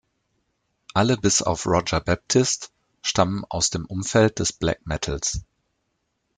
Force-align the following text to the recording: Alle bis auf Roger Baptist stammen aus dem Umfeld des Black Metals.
Alle 0.95 1.15
bis 1.15 1.43
auf 1.43 1.67
Roger 1.67 1.99
Baptist 2.01 2.71
stammen 3.03 3.45
aus 3.49 3.69
dem 3.69 3.85
Umfeld 3.85 4.39
des 4.39 4.51
Black 4.51 4.79
Metals. 4.87 5.43